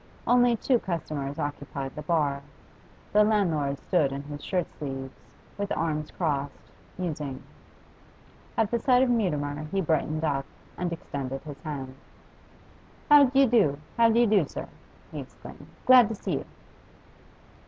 Only 0.25 0.55
two 0.57 0.79
customers 0.79 1.37
occupied 1.37 1.93
the 1.95 2.01
bar; 2.01 2.41
the 3.13 3.23
landlord 3.23 3.77
stood 3.77 4.11
in 4.11 4.23
his 4.23 4.43
shirt 4.43 4.65
sleeves, 4.79 5.21
with 5.59 5.71
arms 5.77 6.09
crossed, 6.09 6.71
musing. 6.97 7.43
At 8.57 8.71
the 8.71 8.79
sight 8.79 9.03
of 9.03 9.11
Mutimer 9.11 9.65
he 9.71 9.79
brightened 9.79 10.23
up, 10.23 10.45
and 10.75 10.91
extended 10.91 11.43
his 11.43 11.61
hand. 11.61 11.93
'How 13.11 13.25
d'you 13.25 13.45
do; 13.45 13.77
how 13.95 14.09
d'you 14.09 14.25
do, 14.25 14.43
sir?' 14.43 14.69
he 15.11 15.19
exclaimed. 15.19 15.67
'Glad 15.85 16.09
to 16.09 16.15
see 16.15 16.31
you. 16.33 16.45